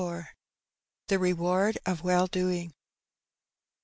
[1.09, 2.73] THE REWARD OF WELL DOING.